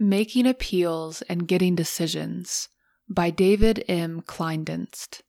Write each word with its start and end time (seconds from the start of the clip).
Making 0.00 0.46
Appeals 0.46 1.22
and 1.22 1.48
Getting 1.48 1.74
Decisions 1.74 2.68
by 3.08 3.30
David 3.30 3.84
M. 3.88 4.22
Kleindienst. 4.22 5.22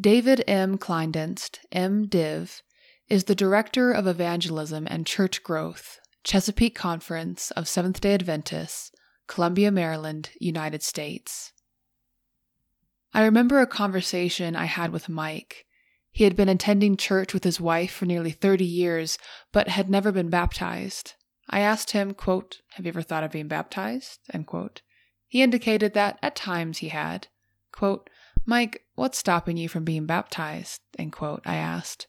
David 0.00 0.42
M. 0.48 0.78
Kleindienst, 0.78 1.58
MDiv, 1.70 2.62
is 3.10 3.24
the 3.24 3.34
Director 3.34 3.92
of 3.92 4.06
Evangelism 4.06 4.88
and 4.90 5.06
Church 5.06 5.42
Growth, 5.42 6.00
Chesapeake 6.24 6.74
Conference 6.74 7.50
of 7.50 7.68
Seventh 7.68 8.00
day 8.00 8.14
Adventists, 8.14 8.92
Columbia, 9.26 9.70
Maryland, 9.70 10.30
United 10.40 10.82
States. 10.82 11.52
I 13.12 13.22
remember 13.24 13.60
a 13.60 13.66
conversation 13.66 14.56
I 14.56 14.64
had 14.64 14.90
with 14.90 15.10
Mike. 15.10 15.66
He 16.10 16.24
had 16.24 16.34
been 16.34 16.48
attending 16.48 16.96
church 16.96 17.34
with 17.34 17.44
his 17.44 17.60
wife 17.60 17.92
for 17.92 18.06
nearly 18.06 18.30
30 18.30 18.64
years, 18.64 19.18
but 19.52 19.68
had 19.68 19.90
never 19.90 20.10
been 20.10 20.30
baptized. 20.30 21.12
I 21.48 21.60
asked 21.60 21.90
him, 21.90 22.14
quote, 22.14 22.60
Have 22.74 22.86
you 22.86 22.90
ever 22.90 23.02
thought 23.02 23.24
of 23.24 23.32
being 23.32 23.48
baptized? 23.48 24.20
End 24.32 24.46
quote. 24.46 24.82
He 25.26 25.42
indicated 25.42 25.94
that 25.94 26.18
at 26.22 26.36
times 26.36 26.78
he 26.78 26.88
had. 26.88 27.28
Quote, 27.72 28.10
Mike, 28.44 28.84
what's 28.94 29.18
stopping 29.18 29.56
you 29.56 29.68
from 29.68 29.84
being 29.84 30.06
baptized? 30.06 30.80
End 30.98 31.12
quote, 31.12 31.42
I 31.44 31.56
asked. 31.56 32.06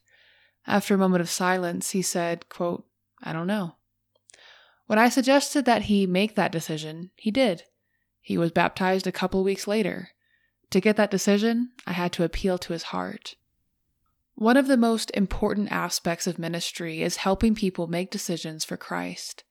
After 0.66 0.94
a 0.94 0.98
moment 0.98 1.20
of 1.20 1.28
silence, 1.28 1.90
he 1.90 2.02
said, 2.02 2.48
quote, 2.48 2.86
I 3.22 3.32
don't 3.32 3.46
know. 3.46 3.76
When 4.86 4.98
I 4.98 5.08
suggested 5.08 5.64
that 5.64 5.82
he 5.82 6.06
make 6.06 6.34
that 6.34 6.52
decision, 6.52 7.10
he 7.16 7.30
did. 7.30 7.64
He 8.20 8.36
was 8.36 8.50
baptized 8.50 9.06
a 9.06 9.12
couple 9.12 9.42
weeks 9.42 9.66
later. 9.66 10.10
To 10.70 10.80
get 10.80 10.96
that 10.96 11.10
decision, 11.10 11.70
I 11.86 11.92
had 11.92 12.12
to 12.14 12.24
appeal 12.24 12.58
to 12.58 12.72
his 12.72 12.84
heart. 12.84 13.36
One 14.36 14.56
of 14.56 14.66
the 14.66 14.76
most 14.76 15.10
important 15.14 15.70
aspects 15.70 16.26
of 16.26 16.38
ministry 16.38 17.02
is 17.02 17.18
helping 17.18 17.54
people 17.54 17.86
make 17.86 18.10
decisions 18.10 18.64
for 18.64 18.76
Christ. 18.76 19.44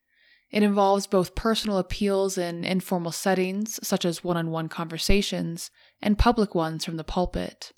It 0.52 0.62
involves 0.62 1.08
both 1.08 1.36
personal 1.36 1.78
appeals 1.78 2.38
in 2.38 2.66
informal 2.66 3.14
settings, 3.14 3.80
such 3.82 4.04
as 4.04 4.24
one 4.24 4.38
on 4.38 4.52
one 4.52 4.70
conversations, 4.70 5.72
and 6.02 6.20
public 6.20 6.54
ones 6.54 6.84
from 6.84 6.98
the 6.98 7.04
pulpit. 7.04 7.72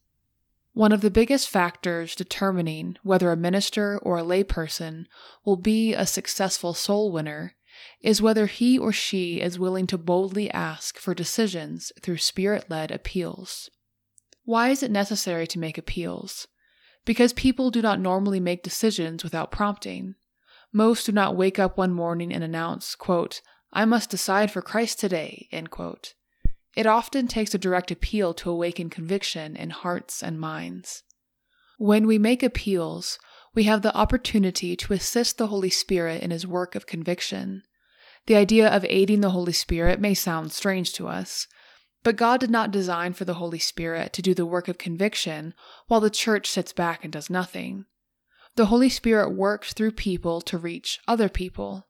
One 0.74 0.92
of 0.92 1.02
the 1.02 1.12
biggest 1.12 1.48
factors 1.48 2.16
determining 2.16 2.98
whether 3.02 3.32
a 3.32 3.38
minister 3.38 3.98
or 4.00 4.18
a 4.18 4.24
layperson 4.24 5.06
will 5.46 5.56
be 5.56 5.94
a 5.94 6.06
successful 6.06 6.74
soul 6.74 7.12
winner 7.12 7.56
is 8.02 8.22
whether 8.22 8.48
he 8.48 8.78
or 8.78 8.92
she 8.92 9.40
is 9.40 9.60
willing 9.60 9.88
to 9.88 9.98
boldly 9.98 10.52
ask 10.52 10.98
for 10.98 11.14
decisions 11.14 11.94
through 12.02 12.18
spirit 12.18 12.70
led 12.70 12.92
appeals. 12.92 13.70
Why 14.44 14.70
is 14.70 14.84
it 14.84 14.92
necessary 14.92 15.48
to 15.48 15.60
make 15.60 15.78
appeals? 15.78 16.48
Because 17.06 17.34
people 17.34 17.72
do 17.72 17.82
not 17.82 18.00
normally 18.00 18.40
make 18.40 18.64
decisions 18.64 19.24
without 19.24 19.52
prompting. 19.52 20.16
Most 20.74 21.06
do 21.06 21.12
not 21.12 21.38
wake 21.38 21.60
up 21.60 21.78
one 21.78 21.94
morning 21.94 22.34
and 22.34 22.44
announce, 22.44 22.96
quote, 22.96 23.42
I 23.72 23.86
must 23.86 24.10
decide 24.10 24.52
for 24.52 24.62
Christ 24.62 25.00
today. 25.00 25.48
It 26.76 26.86
often 26.86 27.28
takes 27.28 27.54
a 27.54 27.58
direct 27.60 27.92
appeal 27.92 28.34
to 28.36 28.50
awaken 28.50 28.90
conviction 28.90 29.56
in 29.56 29.70
hearts 29.70 30.22
and 30.22 30.40
minds. 30.40 31.04
When 31.78 32.08
we 32.08 32.18
make 32.18 32.44
appeals, 32.44 33.20
we 33.54 33.64
have 33.64 33.82
the 33.82 33.96
opportunity 33.96 34.76
to 34.76 34.94
assist 34.94 35.38
the 35.38 35.48
Holy 35.48 35.70
Spirit 35.70 36.22
in 36.22 36.32
his 36.32 36.46
work 36.46 36.76
of 36.76 36.88
conviction. 36.88 37.64
The 38.28 38.36
idea 38.36 38.68
of 38.68 38.86
aiding 38.90 39.22
the 39.22 39.30
Holy 39.30 39.54
Spirit 39.54 40.00
may 40.02 40.14
sound 40.14 40.52
strange 40.52 40.94
to 40.94 41.08
us, 41.08 41.48
but 42.06 42.16
God 42.16 42.40
did 42.40 42.52
not 42.52 42.70
design 42.70 43.14
for 43.14 43.26
the 43.26 43.34
Holy 43.34 43.58
Spirit 43.58 44.14
to 44.14 44.22
do 44.22 44.36
the 44.36 44.46
work 44.46 44.68
of 44.68 44.78
conviction 44.78 45.56
while 45.88 46.00
the 46.00 46.12
church 46.12 46.48
sits 46.48 46.72
back 46.72 47.04
and 47.04 47.12
does 47.12 47.32
nothing. 47.32 47.86
The 48.56 48.68
Holy 48.68 48.90
Spirit 48.90 49.36
works 49.36 49.74
through 49.74 49.94
people 49.94 50.40
to 50.42 50.60
reach 50.60 51.00
other 51.08 51.30
people. 51.30 51.88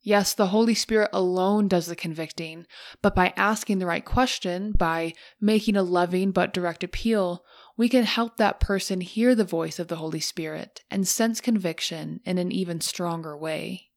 Yes, 0.00 0.32
the 0.32 0.46
Holy 0.46 0.72
Spirit 0.72 1.10
alone 1.12 1.68
does 1.68 1.88
the 1.88 1.94
convicting, 1.94 2.64
but 3.02 3.14
by 3.14 3.34
asking 3.36 3.80
the 3.80 3.86
right 3.86 4.02
question, 4.02 4.72
by 4.72 5.12
making 5.42 5.76
a 5.76 5.82
loving 5.82 6.30
but 6.30 6.54
direct 6.54 6.82
appeal, 6.82 7.44
we 7.76 7.90
can 7.90 8.04
help 8.04 8.38
that 8.38 8.60
person 8.60 9.02
hear 9.02 9.34
the 9.34 9.44
voice 9.44 9.78
of 9.78 9.88
the 9.88 9.96
Holy 9.96 10.20
Spirit 10.20 10.80
and 10.90 11.06
sense 11.06 11.38
conviction 11.38 12.20
in 12.24 12.38
an 12.38 12.50
even 12.50 12.80
stronger 12.80 13.36
way. 13.36 13.90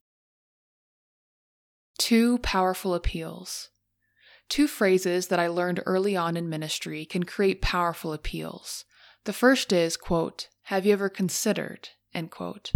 Two 1.98 2.40
powerful 2.40 2.94
appeals. 2.94 3.70
Two 4.50 4.68
phrases 4.68 5.28
that 5.28 5.40
I 5.40 5.48
learned 5.48 5.82
early 5.86 6.16
on 6.16 6.38
in 6.38 6.50
ministry 6.50 7.06
can 7.06 7.24
create 7.24 7.62
powerful 7.62 8.14
appeals. 8.14 8.86
The 9.26 9.34
first 9.34 9.74
is, 9.74 9.98
quote, 9.98 10.50
have 10.64 10.86
you 10.86 10.94
ever 10.94 11.10
considered, 11.10 11.90
end 12.14 12.32
quote. 12.32 12.72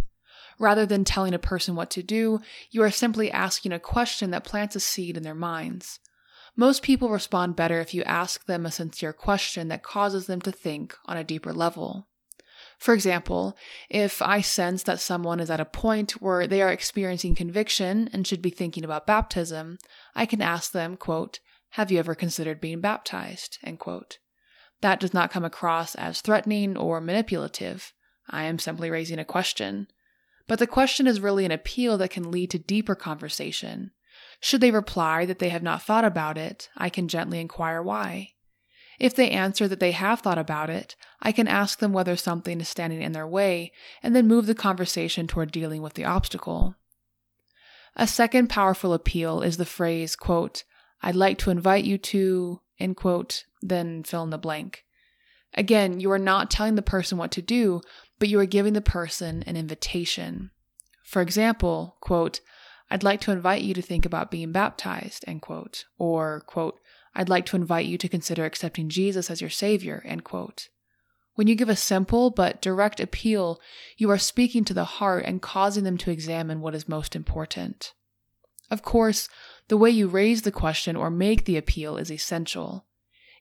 Rather 0.60 0.86
than 0.86 1.04
telling 1.04 1.34
a 1.34 1.40
person 1.40 1.76
what 1.76 1.92
to 1.92 2.02
do, 2.02 2.40
you 2.72 2.82
are 2.82 2.92
simply 2.92 3.32
asking 3.32 3.72
a 3.72 3.80
question 3.80 4.32
that 4.32 4.44
plants 4.44 4.76
a 4.76 4.80
seed 4.80 5.16
in 5.16 5.24
their 5.24 5.36
minds. 5.36 6.00
Most 6.56 6.82
people 6.82 7.10
respond 7.10 7.56
better 7.56 7.80
if 7.80 7.94
you 7.94 8.02
ask 8.04 8.46
them 8.46 8.66
a 8.66 8.72
sincere 8.72 9.14
question 9.14 9.68
that 9.68 9.84
causes 9.84 10.26
them 10.26 10.42
to 10.42 10.52
think 10.52 10.96
on 11.06 11.16
a 11.16 11.24
deeper 11.24 11.54
level. 11.54 12.08
For 12.80 12.96
example, 12.96 13.56
if 13.90 14.22
I 14.22 14.42
sense 14.42 14.84
that 14.84 15.00
someone 15.00 15.40
is 15.40 15.52
at 15.52 15.60
a 15.60 15.66
point 15.66 16.14
where 16.14 16.48
they 16.48 16.62
are 16.64 16.72
experiencing 16.72 17.36
conviction 17.36 18.10
and 18.12 18.26
should 18.26 18.42
be 18.42 18.50
thinking 18.50 18.84
about 18.84 19.06
baptism, 19.06 19.78
I 20.16 20.26
can 20.26 20.42
ask 20.42 20.72
them, 20.72 20.98
quote, 20.98 21.40
have 21.72 21.92
you 21.92 22.00
ever 22.00 22.16
considered 22.16 22.62
being 22.62 22.82
baptized? 22.82 23.60
That 24.82 25.00
does 25.00 25.14
not 25.14 25.32
come 25.32 25.46
across 25.46 25.96
as 25.96 26.22
threatening 26.22 26.78
or 26.78 27.02
manipulative. 27.02 27.94
I 28.30 28.44
am 28.44 28.60
simply 28.60 28.90
raising 28.90 29.20
a 29.20 29.26
question. 29.26 29.88
But 30.48 30.60
the 30.60 30.68
question 30.68 31.08
is 31.08 31.20
really 31.20 31.46
an 31.46 31.52
appeal 31.52 31.98
that 31.98 32.12
can 32.12 32.32
lead 32.32 32.52
to 32.52 32.60
deeper 32.60 32.96
conversation. 32.96 33.92
Should 34.40 34.62
they 34.62 34.72
reply 34.72 35.26
that 35.26 35.40
they 35.40 35.50
have 35.50 35.64
not 35.64 35.82
thought 35.82 36.06
about 36.06 36.38
it, 36.38 36.70
I 36.78 36.90
can 36.90 37.08
gently 37.08 37.40
inquire 37.40 37.82
why. 37.82 38.34
If 39.00 39.16
they 39.16 39.30
answer 39.30 39.68
that 39.68 39.80
they 39.80 39.92
have 39.92 40.22
thought 40.22 40.38
about 40.38 40.70
it, 40.70 40.96
I 41.22 41.32
can 41.32 41.48
ask 41.48 41.80
them 41.80 41.94
whether 41.94 42.16
something 42.16 42.60
is 42.60 42.70
standing 42.70 43.02
in 43.02 43.12
their 43.12 43.28
way 43.28 43.72
and 44.02 44.16
then 44.16 44.28
move 44.28 44.48
the 44.48 44.56
conversation 44.56 45.28
toward 45.28 45.52
dealing 45.52 45.82
with 45.82 45.94
the 45.94 46.06
obstacle. 46.06 46.76
A 47.96 48.08
second 48.08 48.48
powerful 48.48 48.94
appeal 48.94 49.42
is 49.42 49.58
the 49.58 49.66
phrase, 49.66 50.16
quote, 50.16 50.64
I'd 51.02 51.16
like 51.16 51.38
to 51.40 51.52
invite 51.52 51.84
you 51.84 51.97
to, 51.97 52.62
end 52.80 52.97
quote, 52.97 53.46
then 53.62 54.03
fill 54.03 54.24
in 54.24 54.30
the 54.30 54.38
blank. 54.38 54.84
Again, 55.53 56.00
you 56.00 56.12
are 56.12 56.19
not 56.19 56.52
telling 56.52 56.75
the 56.75 56.81
person 56.81 57.18
what 57.18 57.31
to 57.31 57.41
do, 57.41 57.81
but 58.19 58.30
you 58.30 58.40
are 58.40 58.46
giving 58.46 58.74
the 58.74 58.81
person 58.81 59.44
an 59.44 59.56
invitation. 59.56 60.52
For 61.03 61.22
example, 61.22 61.97
quote, 62.02 62.41
I'd 62.90 63.03
like 63.03 63.22
to 63.22 63.31
invite 63.31 63.63
you 63.63 63.74
to 63.74 63.81
think 63.81 64.06
about 64.06 64.31
being 64.31 64.52
baptized, 64.52 65.24
end 65.28 65.41
quote, 65.41 65.86
or, 65.97 66.41
quote, 66.47 66.80
I'd 67.16 67.30
like 67.30 67.46
to 67.47 67.56
invite 67.56 67.86
you 67.86 67.97
to 67.97 68.07
consider 68.07 68.46
accepting 68.46 68.90
Jesus 68.90 69.31
as 69.31 69.41
your 69.41 69.50
Savior, 69.50 70.03
end 70.06 70.24
quote. 70.24 70.69
When 71.36 71.47
you 71.47 71.56
give 71.56 71.69
a 71.69 71.75
simple 71.75 72.30
but 72.30 72.62
direct 72.62 73.00
appeal, 73.00 73.59
you 73.97 74.09
are 74.09 74.18
speaking 74.18 74.63
to 74.66 74.74
the 74.74 74.86
heart 74.86 75.25
and 75.25 75.41
causing 75.41 75.84
them 75.84 75.97
to 76.00 76.12
examine 76.12 76.62
what 76.62 76.75
is 76.75 76.88
most 76.88 77.16
important. 77.16 77.94
Of 78.69 78.81
course, 78.81 79.30
the 79.68 79.78
way 79.78 79.90
you 79.90 80.08
raise 80.08 80.44
the 80.44 80.52
question 80.52 80.96
or 80.96 81.10
make 81.10 81.46
the 81.46 81.58
appeal 81.58 81.98
is 81.98 82.12
essential. 82.12 82.86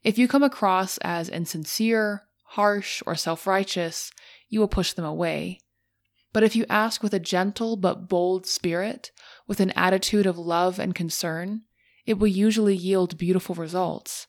If 0.03 0.19
you 0.19 0.29
come 0.29 0.43
across 0.43 0.99
as 0.99 1.29
insincere, 1.29 2.25
harsh, 2.51 3.03
or 3.07 3.15
self 3.15 3.47
righteous, 3.47 4.13
you 4.49 4.61
will 4.61 4.69
push 4.69 4.93
them 4.93 5.05
away. 5.05 5.61
But 6.33 6.43
if 6.43 6.55
you 6.55 6.67
ask 6.69 7.03
with 7.03 7.15
a 7.15 7.19
gentle 7.19 7.77
but 7.77 8.09
bold 8.09 8.47
spirit, 8.47 9.11
with 9.47 9.61
an 9.61 9.71
attitude 9.73 10.27
of 10.27 10.39
love 10.39 10.79
and 10.79 10.95
concern, 10.95 11.63
it 12.05 12.19
will 12.19 12.29
usually 12.29 12.77
yield 12.77 13.19
beautiful 13.19 13.55
results. 13.55 14.27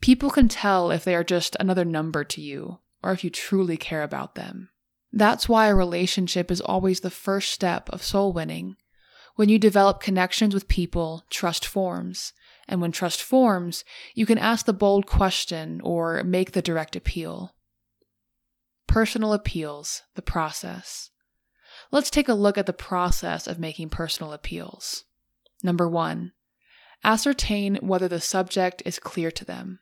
People 0.00 0.30
can 0.30 0.48
tell 0.48 0.90
if 0.90 1.04
they 1.04 1.14
are 1.14 1.24
just 1.24 1.56
another 1.58 1.84
number 1.84 2.24
to 2.24 2.40
you, 2.40 2.80
or 3.02 3.12
if 3.12 3.24
you 3.24 3.30
truly 3.30 3.76
care 3.76 4.02
about 4.02 4.34
them. 4.34 4.70
That's 5.12 5.48
why 5.48 5.68
a 5.68 5.74
relationship 5.74 6.50
is 6.50 6.60
always 6.60 7.00
the 7.00 7.10
first 7.10 7.52
step 7.52 7.88
of 7.90 8.02
soul 8.02 8.32
winning. 8.32 8.76
When 9.36 9.50
you 9.50 9.58
develop 9.58 10.00
connections 10.00 10.54
with 10.54 10.66
people, 10.66 11.24
trust 11.30 11.64
forms. 11.64 12.32
And 12.68 12.80
when 12.80 12.90
trust 12.90 13.22
forms, 13.22 13.84
you 14.14 14.26
can 14.26 14.38
ask 14.38 14.66
the 14.66 14.72
bold 14.72 15.06
question 15.06 15.80
or 15.84 16.24
make 16.24 16.52
the 16.52 16.62
direct 16.62 16.96
appeal. 16.96 17.54
Personal 18.88 19.32
appeals, 19.32 20.02
the 20.14 20.22
process. 20.22 21.10
Let's 21.92 22.10
take 22.10 22.28
a 22.28 22.34
look 22.34 22.58
at 22.58 22.66
the 22.66 22.72
process 22.72 23.46
of 23.46 23.58
making 23.58 23.90
personal 23.90 24.32
appeals. 24.32 25.04
Number 25.62 25.88
one, 25.88 26.32
ascertain 27.04 27.76
whether 27.76 28.08
the 28.08 28.20
subject 28.20 28.82
is 28.84 28.98
clear 28.98 29.30
to 29.30 29.44
them. 29.44 29.80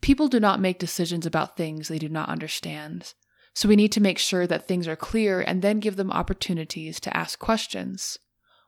People 0.00 0.28
do 0.28 0.40
not 0.40 0.60
make 0.60 0.78
decisions 0.78 1.24
about 1.24 1.56
things 1.56 1.88
they 1.88 1.98
do 1.98 2.08
not 2.08 2.28
understand. 2.28 3.14
So 3.54 3.68
we 3.68 3.76
need 3.76 3.92
to 3.92 4.00
make 4.00 4.18
sure 4.18 4.46
that 4.46 4.66
things 4.66 4.88
are 4.88 4.96
clear 4.96 5.40
and 5.40 5.62
then 5.62 5.78
give 5.78 5.96
them 5.96 6.10
opportunities 6.10 6.98
to 7.00 7.16
ask 7.16 7.38
questions. 7.38 8.18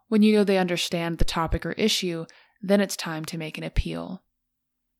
When 0.08 0.22
you 0.22 0.34
know 0.34 0.44
they 0.44 0.58
understand 0.58 1.18
the 1.18 1.24
topic 1.24 1.64
or 1.64 1.72
issue, 1.72 2.26
then 2.62 2.80
it's 2.80 2.96
time 2.96 3.24
to 3.26 3.38
make 3.38 3.58
an 3.58 3.64
appeal. 3.64 4.22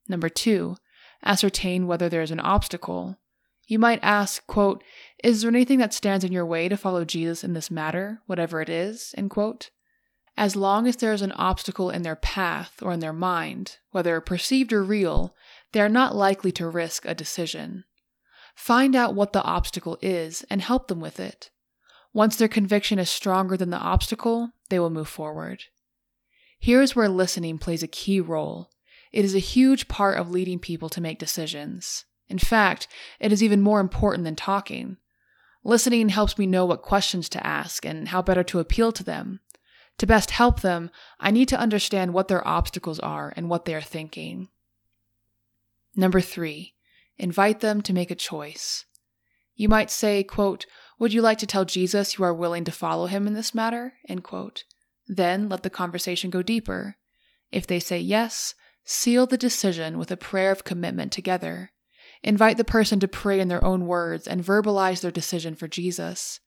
Number 0.08 0.28
two, 0.28 0.76
ascertain 1.24 1.86
whether 1.86 2.08
there 2.08 2.22
is 2.22 2.30
an 2.30 2.40
obstacle. 2.40 3.18
You 3.66 3.78
might 3.78 4.00
ask, 4.02 4.46
quote, 4.46 4.84
Is 5.22 5.42
there 5.42 5.50
anything 5.50 5.78
that 5.78 5.94
stands 5.94 6.24
in 6.24 6.32
your 6.32 6.44
way 6.44 6.68
to 6.68 6.76
follow 6.76 7.04
Jesus 7.04 7.42
in 7.42 7.54
this 7.54 7.70
matter, 7.70 8.20
whatever 8.26 8.60
it 8.60 8.68
is? 8.68 9.14
End 9.16 9.30
quote. 9.30 9.70
As 10.36 10.56
long 10.56 10.86
as 10.86 10.96
there 10.96 11.12
is 11.12 11.22
an 11.22 11.32
obstacle 11.32 11.90
in 11.90 12.02
their 12.02 12.16
path 12.16 12.82
or 12.82 12.92
in 12.92 13.00
their 13.00 13.12
mind, 13.12 13.78
whether 13.92 14.20
perceived 14.20 14.72
or 14.72 14.82
real, 14.82 15.34
they 15.72 15.80
are 15.80 15.88
not 15.88 16.14
likely 16.14 16.50
to 16.52 16.68
risk 16.68 17.04
a 17.06 17.14
decision. 17.14 17.84
Find 18.54 18.94
out 18.96 19.14
what 19.14 19.32
the 19.32 19.42
obstacle 19.42 19.98
is 20.02 20.44
and 20.50 20.60
help 20.60 20.88
them 20.88 21.00
with 21.00 21.20
it. 21.20 21.50
Once 22.14 22.37
their 22.37 22.49
conviction 22.49 22.99
is 22.99 23.11
stronger 23.11 23.56
than 23.56 23.70
the 23.70 23.76
obstacle, 23.76 24.52
they 24.70 24.78
will 24.78 24.88
move 24.88 25.08
forward. 25.08 25.64
Here 26.58 26.81
is 26.81 26.96
where 26.96 27.08
listening 27.08 27.58
plays 27.58 27.82
a 27.82 27.88
key 27.88 28.20
role. 28.20 28.70
It 29.12 29.25
is 29.25 29.34
a 29.34 29.40
huge 29.40 29.88
part 29.88 30.16
of 30.16 30.31
leading 30.31 30.61
people 30.61 30.88
to 30.90 31.00
make 31.00 31.19
decisions. 31.19 32.05
In 32.28 32.38
fact, 32.38 32.87
it 33.19 33.32
is 33.32 33.43
even 33.43 33.61
more 33.61 33.81
important 33.81 34.25
than 34.25 34.37
talking. 34.37 34.96
Listening 35.64 36.08
helps 36.08 36.38
me 36.38 36.46
know 36.46 36.64
what 36.64 36.82
questions 36.82 37.28
to 37.31 37.46
ask 37.46 37.84
and 37.84 38.08
how 38.08 38.22
better 38.22 38.44
to 38.44 38.60
appeal 38.60 38.93
to 38.93 39.05
them. 39.05 39.40
To 39.99 40.06
best 40.06 40.31
help 40.31 40.60
them, 40.60 40.90
I 41.19 41.31
need 41.31 41.49
to 41.49 41.58
understand 41.58 42.14
what 42.14 42.28
their 42.28 42.46
obstacles 42.46 43.00
are 43.00 43.32
and 43.37 43.50
what 43.50 43.64
they 43.64 43.75
are 43.75 43.82
thinking. 43.82 44.49
Number 45.96 46.20
three, 46.20 46.75
invite 47.19 47.60
them 47.60 47.81
to 47.82 47.93
make 47.93 48.10
a 48.10 48.17
choice. 48.17 48.84
You 49.55 49.69
might 49.69 49.90
say, 49.90 50.25
quote, 50.25 50.67
Would 50.99 51.12
you 51.12 51.23
like 51.23 51.38
to 51.38 51.46
tell 51.46 51.64
Jesus 51.64 52.19
you 52.19 52.25
are 52.25 52.35
willing 52.35 52.64
to 52.64 52.73
follow 52.73 53.06
him 53.06 53.26
in 53.26 53.35
this 53.35 53.55
matter? 53.55 53.94
Then 55.06 55.49
let 55.49 55.62
the 55.62 55.70
conversation 55.70 56.31
go 56.31 56.43
deeper. 56.43 56.96
If 57.50 57.67
they 57.67 57.81
say 57.81 57.99
yes, 57.99 58.55
seal 58.85 59.26
the 59.26 59.37
decision 59.37 59.99
with 59.99 60.11
a 60.11 60.17
prayer 60.17 60.50
of 60.50 60.64
commitment 60.64 61.12
together. 61.12 61.73
Invite 62.23 62.56
the 62.56 62.64
person 62.64 63.00
to 63.00 63.08
pray 63.08 63.41
in 63.41 63.49
their 63.49 63.64
own 63.64 63.87
words 63.87 64.26
and 64.26 64.44
verbalize 64.44 65.02
their 65.02 65.11
decision 65.11 65.55
for 65.55 65.69
Jesus. 65.69 66.41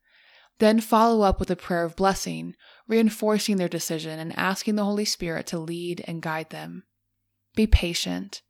Then 0.59 0.81
follow 0.81 1.21
up 1.21 1.39
with 1.39 1.51
a 1.51 1.55
prayer 1.55 1.83
of 1.83 1.95
blessing, 1.95 2.55
reinforcing 2.87 3.57
their 3.57 3.67
decision 3.67 4.19
and 4.19 4.37
asking 4.37 4.75
the 4.75 4.85
Holy 4.85 5.05
Spirit 5.05 5.45
to 5.47 5.59
lead 5.59 6.03
and 6.07 6.21
guide 6.21 6.49
them. 6.49 6.83
Be 7.55 7.67
patient. 7.67 8.41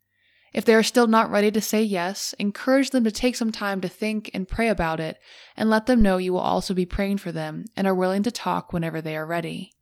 If 0.52 0.64
they 0.64 0.74
are 0.74 0.82
still 0.82 1.06
not 1.06 1.30
ready 1.30 1.50
to 1.50 1.60
say 1.60 1.82
yes, 1.82 2.34
encourage 2.38 2.90
them 2.90 3.04
to 3.04 3.10
take 3.10 3.36
some 3.36 3.52
time 3.52 3.80
to 3.82 3.88
think 3.88 4.30
and 4.32 4.48
pray 4.48 4.68
about 4.68 5.00
it, 5.00 5.18
and 5.56 5.68
let 5.68 5.86
them 5.86 6.02
know 6.02 6.16
you 6.16 6.32
will 6.32 6.40
also 6.40 6.74
be 6.74 6.86
praying 6.86 7.18
for 7.18 7.32
them 7.32 7.64
and 7.76 7.86
are 7.86 7.94
willing 7.94 8.22
to 8.22 8.30
talk 8.30 8.72
whenever 8.72 9.00
they 9.00 9.16
are 9.16 9.26
ready. 9.26 9.72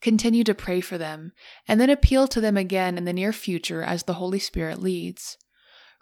Continue 0.00 0.44
to 0.44 0.54
pray 0.54 0.80
for 0.80 0.98
them, 0.98 1.32
and 1.68 1.80
then 1.80 1.90
appeal 1.90 2.26
to 2.28 2.40
them 2.40 2.56
again 2.56 2.96
in 2.96 3.04
the 3.04 3.12
near 3.12 3.32
future 3.32 3.82
as 3.82 4.04
the 4.04 4.14
Holy 4.14 4.38
Spirit 4.38 4.80
leads. 4.80 5.36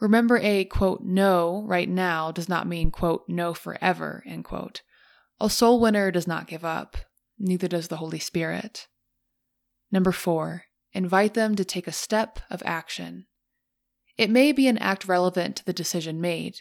Remember 0.01 0.39
a 0.39 0.65
quote 0.65 1.03
no 1.03 1.65
right 1.67 1.89
now 1.89 2.31
does 2.31 2.49
not 2.49 2.69
mean 2.69 2.91
quote 2.91 3.25
no 3.29 3.55
forever 3.55 4.23
end 4.27 4.45
quote. 4.45 4.83
A 5.41 5.51
soul 5.51 5.81
winner 5.81 6.11
does 6.11 6.27
not 6.27 6.47
give 6.47 6.65
up, 6.65 6.97
neither 7.39 7.69
does 7.69 7.89
the 7.89 7.97
Holy 7.97 8.19
Spirit. 8.19 8.87
Number 9.91 10.13
4. 10.13 10.65
Invite 10.93 11.35
them 11.35 11.55
to 11.57 11.65
take 11.65 11.87
a 11.87 11.93
step 11.93 12.41
of 12.51 12.63
action. 12.65 13.27
It 14.19 14.31
may 14.31 14.51
be 14.51 14.67
an 14.67 14.79
act 14.79 15.07
relevant 15.07 15.57
to 15.57 15.65
the 15.65 15.73
decision 15.73 16.21
made. 16.21 16.61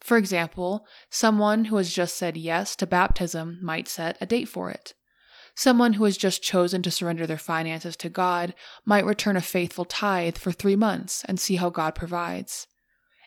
For 0.00 0.16
example, 0.16 0.84
someone 1.08 1.66
who 1.66 1.76
has 1.76 1.92
just 1.92 2.16
said 2.16 2.36
yes 2.36 2.76
to 2.76 2.86
baptism 2.86 3.60
might 3.62 3.88
set 3.88 4.18
a 4.20 4.26
date 4.26 4.48
for 4.48 4.70
it. 4.70 4.92
Someone 5.54 5.94
who 5.94 6.04
has 6.04 6.18
just 6.18 6.42
chosen 6.42 6.82
to 6.82 6.90
surrender 6.90 7.26
their 7.26 7.38
finances 7.38 7.96
to 7.96 8.10
God 8.10 8.54
might 8.84 9.06
return 9.06 9.36
a 9.36 9.40
faithful 9.40 9.86
tithe 9.86 10.36
for 10.36 10.52
three 10.52 10.76
months 10.76 11.24
and 11.24 11.40
see 11.40 11.56
how 11.56 11.70
God 11.70 11.94
provides. 11.94 12.66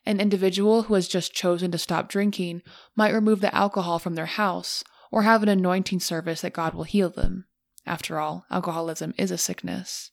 An 0.06 0.20
individual 0.20 0.84
who 0.84 0.94
has 0.94 1.08
just 1.08 1.34
chosen 1.34 1.72
to 1.72 1.78
stop 1.78 2.08
drinking 2.08 2.62
might 2.96 3.14
remove 3.14 3.42
the 3.42 3.56
alcohol 3.56 3.98
from 3.98 4.16
their 4.16 4.28
house 4.28 4.84
or 5.12 5.24
have 5.24 5.42
an 5.42 5.50
anointing 5.50 6.02
service 6.02 6.42
that 6.42 6.54
God 6.54 6.74
will 6.74 6.84
heal 6.84 7.10
them. 7.10 7.46
After 7.86 8.20
all, 8.20 8.46
alcoholism 8.52 9.14
is 9.18 9.32
a 9.32 9.38
sickness. 9.38 10.12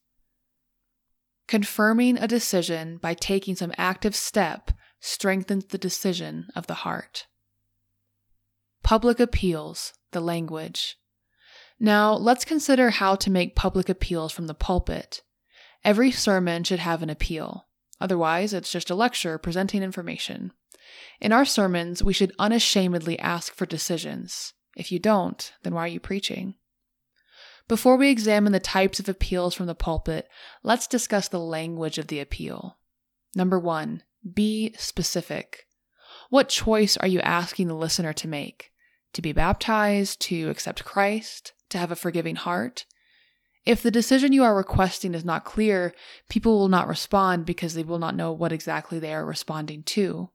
Confirming 1.46 2.18
a 2.18 2.26
decision 2.26 2.96
by 2.96 3.14
taking 3.14 3.54
some 3.54 3.72
active 3.78 4.16
step 4.16 4.72
strengthens 5.00 5.66
the 5.66 5.78
decision 5.78 6.48
of 6.56 6.66
the 6.66 6.74
heart. 6.74 7.26
Public 8.82 9.20
appeals, 9.20 9.92
the 10.10 10.20
language. 10.20 10.96
Now, 11.78 12.14
let's 12.14 12.44
consider 12.44 12.90
how 12.90 13.14
to 13.16 13.30
make 13.30 13.54
public 13.54 13.88
appeals 13.88 14.32
from 14.32 14.46
the 14.46 14.54
pulpit. 14.54 15.22
Every 15.84 16.10
sermon 16.10 16.64
should 16.64 16.80
have 16.80 17.02
an 17.02 17.10
appeal. 17.10 17.66
Otherwise, 18.00 18.52
it's 18.52 18.72
just 18.72 18.90
a 18.90 18.94
lecture 18.94 19.38
presenting 19.38 19.82
information. 19.82 20.52
In 21.20 21.32
our 21.32 21.44
sermons, 21.44 22.02
we 22.02 22.12
should 22.12 22.32
unashamedly 22.38 23.18
ask 23.18 23.54
for 23.54 23.66
decisions. 23.66 24.52
If 24.76 24.90
you 24.90 24.98
don't, 24.98 25.52
then 25.62 25.74
why 25.74 25.84
are 25.84 25.88
you 25.88 26.00
preaching? 26.00 26.54
Before 27.68 27.96
we 27.96 28.10
examine 28.10 28.52
the 28.52 28.60
types 28.60 29.00
of 29.00 29.08
appeals 29.08 29.54
from 29.54 29.66
the 29.66 29.74
pulpit, 29.74 30.28
let's 30.62 30.86
discuss 30.86 31.26
the 31.28 31.40
language 31.40 31.98
of 31.98 32.06
the 32.06 32.20
appeal. 32.20 32.78
Number 33.34 33.58
one, 33.58 34.02
be 34.34 34.74
specific. 34.78 35.66
What 36.30 36.48
choice 36.48 36.96
are 36.96 37.08
you 37.08 37.20
asking 37.20 37.68
the 37.68 37.74
listener 37.74 38.12
to 38.14 38.28
make? 38.28 38.70
To 39.14 39.22
be 39.22 39.32
baptized, 39.32 40.20
to 40.22 40.48
accept 40.48 40.84
Christ, 40.84 41.52
to 41.70 41.78
have 41.78 41.90
a 41.90 41.96
forgiving 41.96 42.36
heart? 42.36 42.86
If 43.64 43.82
the 43.82 43.90
decision 43.90 44.32
you 44.32 44.44
are 44.44 44.54
requesting 44.54 45.12
is 45.12 45.24
not 45.24 45.44
clear, 45.44 45.92
people 46.28 46.56
will 46.56 46.68
not 46.68 46.86
respond 46.86 47.46
because 47.46 47.74
they 47.74 47.82
will 47.82 47.98
not 47.98 48.14
know 48.14 48.32
what 48.32 48.52
exactly 48.52 49.00
they 49.00 49.12
are 49.12 49.26
responding 49.26 49.82
to. 49.84 50.30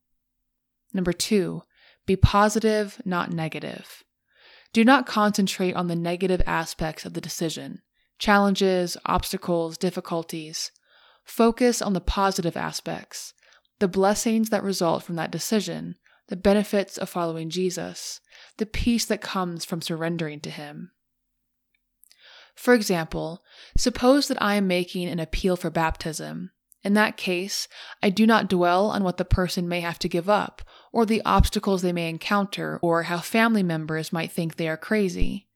Number 0.93 1.13
two, 1.13 1.61
be 2.05 2.17
positive, 2.17 3.01
not 3.05 3.31
negative. 3.31 4.03
Do 4.73 4.85
not 4.85 5.05
concentrate 5.05 5.73
on 5.73 5.87
the 5.87 5.95
negative 5.95 6.41
aspects 6.45 7.05
of 7.05 7.13
the 7.13 7.21
decision 7.21 7.81
challenges, 8.19 8.97
obstacles, 9.05 9.77
difficulties. 9.77 10.71
Focus 11.23 11.81
on 11.81 11.93
the 11.93 12.01
positive 12.01 12.55
aspects, 12.55 13.33
the 13.79 13.87
blessings 13.87 14.49
that 14.49 14.63
result 14.63 15.01
from 15.01 15.15
that 15.15 15.31
decision, 15.31 15.95
the 16.27 16.35
benefits 16.35 16.97
of 16.97 17.09
following 17.09 17.49
Jesus, 17.49 18.21
the 18.57 18.65
peace 18.65 19.05
that 19.05 19.21
comes 19.21 19.65
from 19.65 19.81
surrendering 19.81 20.39
to 20.41 20.51
Him. 20.51 20.91
For 22.55 22.73
example, 22.73 23.43
suppose 23.75 24.27
that 24.27 24.41
I 24.41 24.55
am 24.55 24.67
making 24.67 25.07
an 25.07 25.19
appeal 25.19 25.55
for 25.55 25.71
baptism. 25.71 26.51
In 26.83 26.93
that 26.95 27.17
case, 27.17 27.67
I 28.01 28.09
do 28.09 28.25
not 28.25 28.49
dwell 28.49 28.87
on 28.87 29.03
what 29.03 29.17
the 29.17 29.25
person 29.25 29.67
may 29.67 29.81
have 29.81 29.99
to 29.99 30.09
give 30.09 30.29
up, 30.29 30.61
or 30.91 31.05
the 31.05 31.21
obstacles 31.23 31.81
they 31.81 31.93
may 31.93 32.09
encounter, 32.09 32.79
or 32.81 33.03
how 33.03 33.19
family 33.19 33.63
members 33.63 34.11
might 34.11 34.31
think 34.31 34.55
they 34.55 34.67
are 34.67 34.77
crazy. 34.77 35.47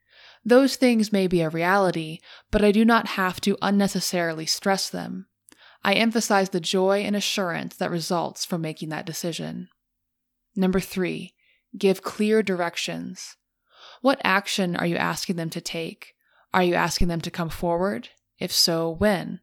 Those 0.43 0.75
things 0.75 1.11
may 1.11 1.25
be 1.25 1.41
a 1.41 1.49
reality, 1.49 2.19
but 2.51 2.63
I 2.63 2.71
do 2.71 2.85
not 2.85 3.07
have 3.07 3.41
to 3.41 3.57
unnecessarily 3.61 4.45
stress 4.45 4.89
them. 4.89 5.25
I 5.83 5.93
emphasize 5.93 6.49
the 6.49 6.59
joy 6.59 6.99
and 7.01 7.15
assurance 7.15 7.75
that 7.77 7.89
results 7.89 8.45
from 8.45 8.61
making 8.61 8.89
that 8.89 9.05
decision. 9.05 9.69
Number 10.55 10.79
three, 10.79 11.33
give 11.75 12.03
clear 12.03 12.43
directions. 12.43 13.35
What 14.01 14.21
action 14.23 14.75
are 14.75 14.85
you 14.85 14.95
asking 14.95 15.35
them 15.37 15.49
to 15.49 15.61
take? 15.61 16.13
Are 16.53 16.63
you 16.63 16.75
asking 16.75 17.07
them 17.07 17.21
to 17.21 17.31
come 17.31 17.49
forward? 17.49 18.09
If 18.39 18.51
so, 18.51 18.89
when? 18.89 19.41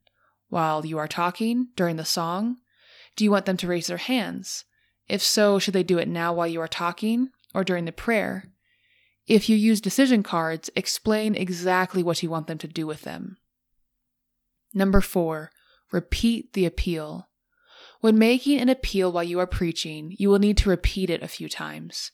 While 0.52 0.84
you 0.84 0.98
are 0.98 1.08
talking? 1.08 1.68
During 1.76 1.96
the 1.96 2.04
song? 2.04 2.58
Do 3.16 3.24
you 3.24 3.30
want 3.30 3.46
them 3.46 3.56
to 3.56 3.66
raise 3.66 3.86
their 3.86 3.96
hands? 3.96 4.66
If 5.08 5.22
so, 5.22 5.58
should 5.58 5.72
they 5.72 5.82
do 5.82 5.96
it 5.96 6.06
now 6.06 6.34
while 6.34 6.46
you 6.46 6.60
are 6.60 6.68
talking 6.68 7.30
or 7.54 7.64
during 7.64 7.86
the 7.86 7.90
prayer? 7.90 8.52
If 9.26 9.48
you 9.48 9.56
use 9.56 9.80
decision 9.80 10.22
cards, 10.22 10.68
explain 10.76 11.34
exactly 11.34 12.02
what 12.02 12.22
you 12.22 12.28
want 12.28 12.48
them 12.48 12.58
to 12.58 12.68
do 12.68 12.86
with 12.86 13.00
them. 13.00 13.38
Number 14.74 15.00
four, 15.00 15.52
repeat 15.90 16.52
the 16.52 16.66
appeal. 16.66 17.30
When 18.02 18.18
making 18.18 18.60
an 18.60 18.68
appeal 18.68 19.10
while 19.10 19.24
you 19.24 19.38
are 19.40 19.46
preaching, 19.46 20.14
you 20.18 20.28
will 20.28 20.38
need 20.38 20.58
to 20.58 20.68
repeat 20.68 21.08
it 21.08 21.22
a 21.22 21.28
few 21.28 21.48
times. 21.48 22.10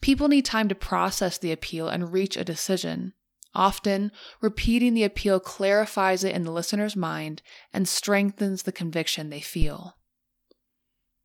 People 0.00 0.28
need 0.28 0.44
time 0.44 0.68
to 0.68 0.76
process 0.76 1.36
the 1.36 1.50
appeal 1.50 1.88
and 1.88 2.12
reach 2.12 2.36
a 2.36 2.44
decision. 2.44 3.14
Often, 3.54 4.12
repeating 4.40 4.94
the 4.94 5.04
appeal 5.04 5.38
clarifies 5.38 6.24
it 6.24 6.34
in 6.34 6.44
the 6.44 6.50
listener's 6.50 6.96
mind 6.96 7.42
and 7.72 7.86
strengthens 7.86 8.62
the 8.62 8.72
conviction 8.72 9.28
they 9.28 9.40
feel. 9.40 9.96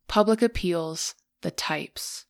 Public 0.07 0.41
appeals, 0.41 1.15
the 1.41 1.51
types. 1.51 2.25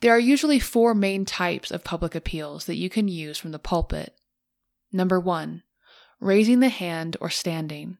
There 0.00 0.12
are 0.12 0.20
usually 0.20 0.60
four 0.60 0.94
main 0.94 1.24
types 1.24 1.70
of 1.70 1.84
public 1.84 2.14
appeals 2.14 2.66
that 2.66 2.76
you 2.76 2.88
can 2.88 3.08
use 3.08 3.38
from 3.38 3.50
the 3.50 3.58
pulpit. 3.58 4.14
Number 4.92 5.18
one, 5.18 5.62
raising 6.20 6.60
the 6.60 6.68
hand 6.68 7.16
or 7.20 7.30
standing. 7.30 7.98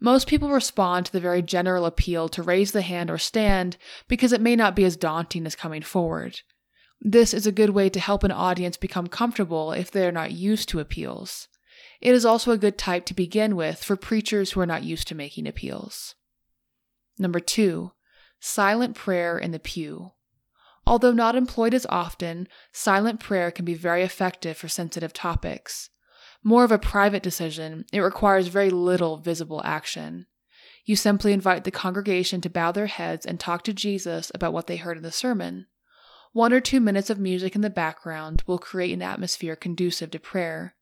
Most 0.00 0.26
people 0.26 0.50
respond 0.50 1.06
to 1.06 1.12
the 1.12 1.20
very 1.20 1.42
general 1.42 1.86
appeal 1.86 2.28
to 2.30 2.42
raise 2.42 2.72
the 2.72 2.82
hand 2.82 3.10
or 3.10 3.18
stand 3.18 3.76
because 4.08 4.32
it 4.32 4.40
may 4.40 4.56
not 4.56 4.76
be 4.76 4.84
as 4.84 4.96
daunting 4.96 5.46
as 5.46 5.56
coming 5.56 5.82
forward. 5.82 6.40
This 7.06 7.34
is 7.34 7.46
a 7.46 7.52
good 7.52 7.70
way 7.70 7.90
to 7.90 8.00
help 8.00 8.24
an 8.24 8.32
audience 8.32 8.78
become 8.78 9.08
comfortable 9.08 9.72
if 9.72 9.90
they 9.90 10.06
are 10.06 10.12
not 10.12 10.32
used 10.32 10.70
to 10.70 10.80
appeals. 10.80 11.48
It 12.00 12.14
is 12.14 12.24
also 12.24 12.50
a 12.50 12.58
good 12.58 12.78
type 12.78 13.04
to 13.06 13.14
begin 13.14 13.56
with 13.56 13.84
for 13.84 13.94
preachers 13.94 14.52
who 14.52 14.60
are 14.60 14.66
not 14.66 14.84
used 14.84 15.06
to 15.08 15.14
making 15.14 15.46
appeals. 15.46 16.14
Number 17.18 17.40
two, 17.40 17.92
silent 18.40 18.96
prayer 18.96 19.38
in 19.38 19.50
the 19.50 19.58
pew. 19.58 20.12
Although 20.86 21.12
not 21.12 21.36
employed 21.36 21.74
as 21.74 21.86
often, 21.90 22.48
silent 22.72 23.20
prayer 23.20 23.50
can 23.50 23.66
be 23.66 23.74
very 23.74 24.02
effective 24.02 24.56
for 24.56 24.68
sensitive 24.68 25.12
topics. 25.12 25.90
More 26.42 26.64
of 26.64 26.72
a 26.72 26.78
private 26.78 27.22
decision, 27.22 27.84
it 27.92 28.00
requires 28.00 28.48
very 28.48 28.70
little 28.70 29.18
visible 29.18 29.60
action. 29.62 30.26
You 30.86 30.96
simply 30.96 31.34
invite 31.34 31.64
the 31.64 31.70
congregation 31.70 32.40
to 32.40 32.50
bow 32.50 32.72
their 32.72 32.86
heads 32.86 33.26
and 33.26 33.38
talk 33.38 33.62
to 33.64 33.74
Jesus 33.74 34.32
about 34.34 34.54
what 34.54 34.68
they 34.68 34.76
heard 34.76 34.96
in 34.96 35.02
the 35.02 35.12
sermon. 35.12 35.66
One 36.34 36.52
or 36.52 36.58
two 36.58 36.80
minutes 36.80 37.10
of 37.10 37.20
music 37.20 37.54
in 37.54 37.60
the 37.60 37.70
background 37.70 38.42
will 38.44 38.58
create 38.58 38.92
an 38.92 39.02
atmosphere 39.02 39.54
conducive 39.54 40.10
to 40.10 40.18
prayer. 40.18 40.74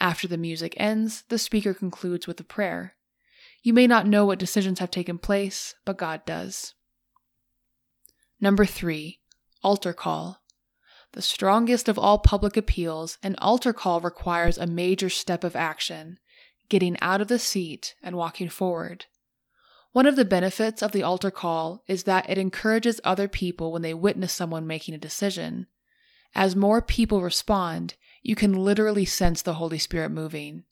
After 0.00 0.26
the 0.26 0.36
music 0.36 0.74
ends, 0.78 1.22
the 1.28 1.38
speaker 1.38 1.72
concludes 1.72 2.26
with 2.26 2.40
a 2.40 2.44
prayer. 2.44 2.96
You 3.62 3.72
may 3.72 3.86
not 3.86 4.08
know 4.08 4.26
what 4.26 4.40
decisions 4.40 4.80
have 4.80 4.90
taken 4.90 5.16
place, 5.16 5.76
but 5.84 5.96
God 5.96 6.26
does. 6.26 6.74
Number 8.40 8.66
three, 8.66 9.20
altar 9.62 9.92
call. 9.92 10.42
The 11.12 11.22
strongest 11.22 11.88
of 11.88 11.96
all 11.96 12.18
public 12.18 12.56
appeals, 12.56 13.16
an 13.22 13.36
altar 13.38 13.72
call 13.72 14.00
requires 14.00 14.58
a 14.58 14.66
major 14.66 15.08
step 15.08 15.44
of 15.44 15.54
action 15.54 16.18
getting 16.68 16.98
out 17.00 17.20
of 17.20 17.28
the 17.28 17.38
seat 17.38 17.94
and 18.02 18.16
walking 18.16 18.48
forward. 18.48 19.06
One 19.92 20.06
of 20.06 20.14
the 20.14 20.24
benefits 20.24 20.82
of 20.82 20.92
the 20.92 21.02
altar 21.02 21.30
call 21.30 21.82
is 21.88 22.04
that 22.04 22.30
it 22.30 22.38
encourages 22.38 23.00
other 23.02 23.26
people 23.26 23.72
when 23.72 23.82
they 23.82 23.94
witness 23.94 24.32
someone 24.32 24.66
making 24.66 24.94
a 24.94 24.98
decision. 24.98 25.66
As 26.34 26.54
more 26.54 26.80
people 26.80 27.22
respond, 27.22 27.94
you 28.22 28.36
can 28.36 28.52
literally 28.52 29.04
sense 29.04 29.42
the 29.42 29.54
Holy 29.54 29.78
Spirit 29.78 30.10
moving. 30.10 30.64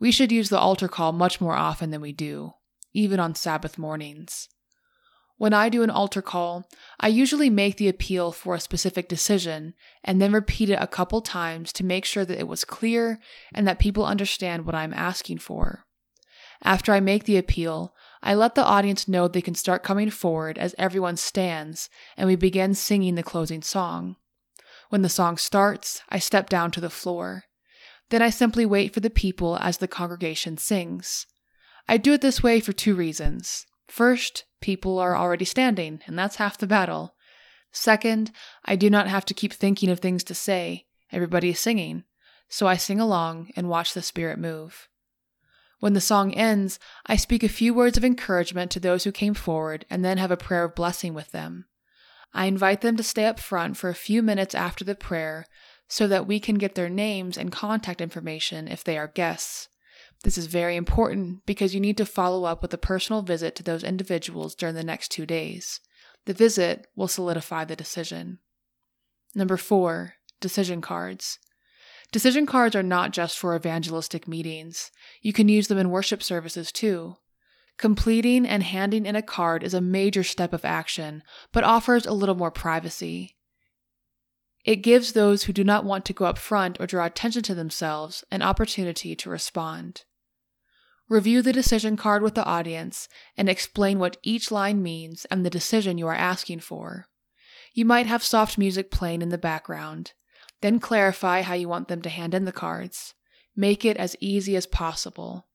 We 0.00 0.10
should 0.10 0.32
use 0.32 0.48
the 0.48 0.58
altar 0.58 0.88
call 0.88 1.12
much 1.12 1.40
more 1.40 1.54
often 1.54 1.90
than 1.90 2.00
we 2.00 2.12
do, 2.12 2.54
even 2.94 3.20
on 3.20 3.34
Sabbath 3.34 3.76
mornings. 3.76 4.48
When 5.36 5.52
I 5.52 5.68
do 5.68 5.82
an 5.82 5.90
altar 5.90 6.22
call, 6.22 6.68
I 7.00 7.08
usually 7.08 7.50
make 7.50 7.76
the 7.76 7.88
appeal 7.88 8.32
for 8.32 8.54
a 8.54 8.60
specific 8.60 9.08
decision 9.08 9.74
and 10.04 10.22
then 10.22 10.32
repeat 10.32 10.70
it 10.70 10.78
a 10.80 10.86
couple 10.86 11.20
times 11.20 11.72
to 11.74 11.84
make 11.84 12.04
sure 12.04 12.24
that 12.24 12.38
it 12.38 12.48
was 12.48 12.64
clear 12.64 13.18
and 13.52 13.66
that 13.66 13.80
people 13.80 14.06
understand 14.06 14.64
what 14.64 14.74
I'm 14.74 14.94
asking 14.94 15.38
for. 15.38 15.84
After 16.62 16.92
I 16.92 17.00
make 17.00 17.24
the 17.24 17.38
appeal, 17.38 17.92
I 18.22 18.34
let 18.34 18.54
the 18.54 18.64
audience 18.64 19.08
know 19.08 19.26
they 19.26 19.42
can 19.42 19.54
start 19.54 19.82
coming 19.82 20.10
forward 20.10 20.56
as 20.56 20.74
everyone 20.78 21.16
stands 21.16 21.90
and 22.16 22.28
we 22.28 22.36
begin 22.36 22.74
singing 22.74 23.16
the 23.16 23.22
closing 23.22 23.62
song. 23.62 24.16
When 24.90 25.02
the 25.02 25.08
song 25.08 25.38
starts, 25.38 26.02
I 26.08 26.18
step 26.18 26.48
down 26.48 26.70
to 26.72 26.80
the 26.80 26.90
floor. 26.90 27.44
Then 28.10 28.22
I 28.22 28.30
simply 28.30 28.66
wait 28.66 28.92
for 28.92 29.00
the 29.00 29.10
people 29.10 29.56
as 29.60 29.78
the 29.78 29.88
congregation 29.88 30.58
sings. 30.58 31.26
I 31.88 31.96
do 31.96 32.12
it 32.12 32.20
this 32.20 32.42
way 32.42 32.60
for 32.60 32.72
two 32.72 32.94
reasons. 32.94 33.66
First, 33.88 34.44
people 34.60 34.98
are 34.98 35.16
already 35.16 35.44
standing, 35.44 36.00
and 36.06 36.18
that's 36.18 36.36
half 36.36 36.58
the 36.58 36.66
battle. 36.66 37.14
Second, 37.72 38.30
I 38.64 38.76
do 38.76 38.90
not 38.90 39.08
have 39.08 39.24
to 39.26 39.34
keep 39.34 39.52
thinking 39.52 39.88
of 39.88 40.00
things 40.00 40.22
to 40.24 40.34
say. 40.34 40.86
Everybody 41.10 41.50
is 41.50 41.58
singing. 41.58 42.04
So 42.48 42.66
I 42.66 42.76
sing 42.76 43.00
along 43.00 43.50
and 43.56 43.68
watch 43.68 43.94
the 43.94 44.02
Spirit 44.02 44.38
move. 44.38 44.88
When 45.82 45.94
the 45.94 46.00
song 46.00 46.32
ends, 46.34 46.78
I 47.06 47.16
speak 47.16 47.42
a 47.42 47.48
few 47.48 47.74
words 47.74 47.96
of 47.96 48.04
encouragement 48.04 48.70
to 48.70 48.78
those 48.78 49.02
who 49.02 49.10
came 49.10 49.34
forward 49.34 49.84
and 49.90 50.04
then 50.04 50.16
have 50.16 50.30
a 50.30 50.36
prayer 50.36 50.62
of 50.62 50.76
blessing 50.76 51.12
with 51.12 51.32
them. 51.32 51.64
I 52.32 52.46
invite 52.46 52.82
them 52.82 52.96
to 52.98 53.02
stay 53.02 53.24
up 53.24 53.40
front 53.40 53.76
for 53.76 53.90
a 53.90 53.94
few 53.94 54.22
minutes 54.22 54.54
after 54.54 54.84
the 54.84 54.94
prayer 54.94 55.44
so 55.88 56.06
that 56.06 56.24
we 56.24 56.38
can 56.38 56.54
get 56.54 56.76
their 56.76 56.88
names 56.88 57.36
and 57.36 57.50
contact 57.50 58.00
information 58.00 58.68
if 58.68 58.84
they 58.84 58.96
are 58.96 59.08
guests. 59.08 59.70
This 60.22 60.38
is 60.38 60.46
very 60.46 60.76
important 60.76 61.44
because 61.46 61.74
you 61.74 61.80
need 61.80 61.96
to 61.96 62.06
follow 62.06 62.44
up 62.44 62.62
with 62.62 62.72
a 62.72 62.78
personal 62.78 63.22
visit 63.22 63.56
to 63.56 63.64
those 63.64 63.82
individuals 63.82 64.54
during 64.54 64.76
the 64.76 64.84
next 64.84 65.08
two 65.08 65.26
days. 65.26 65.80
The 66.26 66.32
visit 66.32 66.86
will 66.94 67.08
solidify 67.08 67.64
the 67.64 67.74
decision. 67.74 68.38
Number 69.34 69.56
four, 69.56 70.14
decision 70.40 70.80
cards. 70.80 71.40
Decision 72.12 72.44
cards 72.44 72.76
are 72.76 72.82
not 72.82 73.10
just 73.10 73.38
for 73.38 73.56
evangelistic 73.56 74.28
meetings. 74.28 74.90
You 75.22 75.32
can 75.32 75.48
use 75.48 75.68
them 75.68 75.78
in 75.78 75.90
worship 75.90 76.22
services 76.22 76.70
too. 76.70 77.16
Completing 77.78 78.46
and 78.46 78.62
handing 78.62 79.06
in 79.06 79.16
a 79.16 79.22
card 79.22 79.64
is 79.64 79.72
a 79.72 79.80
major 79.80 80.22
step 80.22 80.52
of 80.52 80.64
action, 80.64 81.22
but 81.52 81.64
offers 81.64 82.04
a 82.04 82.12
little 82.12 82.34
more 82.34 82.50
privacy. 82.50 83.36
It 84.62 84.76
gives 84.76 85.12
those 85.12 85.44
who 85.44 85.54
do 85.54 85.64
not 85.64 85.86
want 85.86 86.04
to 86.04 86.12
go 86.12 86.26
up 86.26 86.38
front 86.38 86.78
or 86.78 86.86
draw 86.86 87.06
attention 87.06 87.42
to 87.44 87.54
themselves 87.54 88.24
an 88.30 88.42
opportunity 88.42 89.16
to 89.16 89.30
respond. 89.30 90.04
Review 91.08 91.42
the 91.42 91.52
decision 91.52 91.96
card 91.96 92.22
with 92.22 92.34
the 92.34 92.44
audience 92.44 93.08
and 93.36 93.48
explain 93.48 93.98
what 93.98 94.18
each 94.22 94.52
line 94.52 94.82
means 94.82 95.24
and 95.26 95.44
the 95.44 95.50
decision 95.50 95.98
you 95.98 96.06
are 96.06 96.14
asking 96.14 96.60
for. 96.60 97.06
You 97.72 97.84
might 97.84 98.06
have 98.06 98.22
soft 98.22 98.58
music 98.58 98.90
playing 98.90 99.22
in 99.22 99.30
the 99.30 99.38
background. 99.38 100.12
Then 100.62 100.80
clarify 100.80 101.42
how 101.42 101.54
you 101.54 101.68
want 101.68 101.88
them 101.88 102.00
to 102.02 102.08
hand 102.08 102.34
in 102.34 102.46
the 102.46 102.52
cards. 102.52 103.14
Make 103.54 103.84
it 103.84 103.96
as 103.98 104.16
easy 104.20 104.56
as 104.56 104.64
possible. 104.64 105.46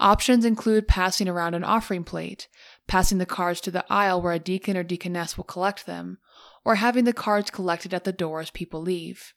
Options 0.00 0.46
include 0.46 0.88
passing 0.88 1.28
around 1.28 1.54
an 1.54 1.62
offering 1.62 2.04
plate, 2.04 2.48
passing 2.86 3.18
the 3.18 3.26
cards 3.26 3.60
to 3.60 3.70
the 3.70 3.84
aisle 3.92 4.20
where 4.20 4.32
a 4.32 4.38
deacon 4.38 4.76
or 4.78 4.82
deaconess 4.82 5.36
will 5.36 5.44
collect 5.44 5.84
them, 5.84 6.18
or 6.64 6.76
having 6.76 7.04
the 7.04 7.12
cards 7.12 7.50
collected 7.50 7.92
at 7.92 8.04
the 8.04 8.12
door 8.12 8.40
as 8.40 8.50
people 8.50 8.80
leave. 8.80 9.34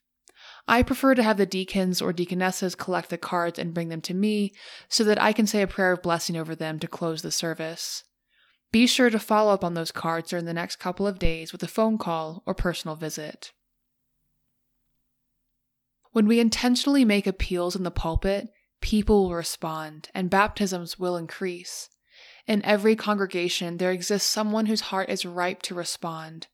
I 0.66 0.82
prefer 0.82 1.14
to 1.14 1.22
have 1.22 1.36
the 1.36 1.46
deacons 1.46 2.00
or 2.00 2.12
deaconesses 2.14 2.74
collect 2.74 3.10
the 3.10 3.18
cards 3.18 3.58
and 3.58 3.74
bring 3.74 3.90
them 3.90 4.00
to 4.02 4.14
me 4.14 4.52
so 4.88 5.04
that 5.04 5.20
I 5.20 5.34
can 5.34 5.46
say 5.46 5.60
a 5.60 5.66
prayer 5.66 5.92
of 5.92 6.02
blessing 6.02 6.36
over 6.36 6.54
them 6.54 6.78
to 6.78 6.88
close 6.88 7.20
the 7.20 7.30
service. 7.30 8.04
Be 8.72 8.86
sure 8.86 9.10
to 9.10 9.18
follow 9.18 9.52
up 9.52 9.62
on 9.62 9.74
those 9.74 9.92
cards 9.92 10.30
during 10.30 10.46
the 10.46 10.54
next 10.54 10.76
couple 10.76 11.06
of 11.06 11.18
days 11.18 11.52
with 11.52 11.62
a 11.62 11.68
phone 11.68 11.98
call 11.98 12.42
or 12.46 12.54
personal 12.54 12.96
visit. 12.96 13.52
When 16.14 16.28
we 16.28 16.38
intentionally 16.38 17.04
make 17.04 17.26
appeals 17.26 17.74
in 17.74 17.82
the 17.82 17.90
pulpit, 17.90 18.48
people 18.80 19.24
will 19.24 19.34
respond 19.34 20.10
and 20.14 20.30
baptisms 20.30 20.96
will 20.96 21.16
increase. 21.16 21.90
In 22.46 22.64
every 22.64 22.94
congregation, 22.94 23.78
there 23.78 23.90
exists 23.90 24.30
someone 24.30 24.66
whose 24.66 24.92
heart 24.92 25.08
is 25.08 25.26
ripe 25.26 25.60
to 25.62 25.74
respond. 25.74 26.46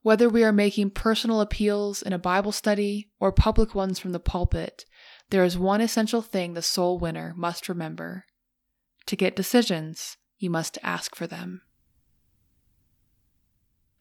Whether 0.00 0.30
we 0.30 0.42
are 0.44 0.50
making 0.50 0.92
personal 0.92 1.42
appeals 1.42 2.00
in 2.00 2.14
a 2.14 2.18
Bible 2.18 2.52
study 2.52 3.10
or 3.20 3.32
public 3.32 3.74
ones 3.74 3.98
from 3.98 4.12
the 4.12 4.18
pulpit, 4.18 4.86
there 5.28 5.44
is 5.44 5.58
one 5.58 5.82
essential 5.82 6.22
thing 6.22 6.54
the 6.54 6.62
soul 6.62 6.98
winner 6.98 7.34
must 7.36 7.68
remember. 7.68 8.24
To 9.04 9.14
get 9.14 9.36
decisions, 9.36 10.16
you 10.38 10.48
must 10.48 10.78
ask 10.82 11.14
for 11.14 11.26
them. 11.26 11.60